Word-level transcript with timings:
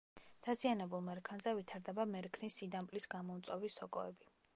დაზიანებულ 0.45 1.03
მერქანზე 1.09 1.53
ვითარდება 1.59 2.05
მერქნის 2.13 2.57
სიდამპლის 2.63 3.07
გამომწვევი 3.13 3.71
სოკოები. 3.75 4.35